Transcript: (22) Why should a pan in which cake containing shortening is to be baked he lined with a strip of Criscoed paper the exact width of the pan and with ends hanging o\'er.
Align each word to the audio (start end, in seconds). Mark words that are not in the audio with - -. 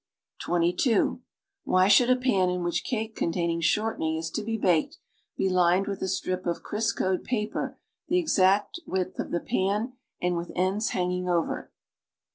(22) 0.39 1.21
Why 1.63 1.87
should 1.87 2.09
a 2.09 2.15
pan 2.15 2.49
in 2.49 2.63
which 2.63 2.83
cake 2.83 3.15
containing 3.15 3.61
shortening 3.61 4.15
is 4.17 4.31
to 4.31 4.41
be 4.41 4.57
baked 4.57 4.97
he 5.35 5.47
lined 5.47 5.85
with 5.85 6.01
a 6.01 6.07
strip 6.07 6.47
of 6.47 6.63
Criscoed 6.63 7.23
paper 7.23 7.77
the 8.07 8.17
exact 8.17 8.79
width 8.87 9.19
of 9.19 9.29
the 9.29 9.39
pan 9.39 9.93
and 10.19 10.35
with 10.35 10.51
ends 10.55 10.89
hanging 10.89 11.29
o\'er. 11.29 11.71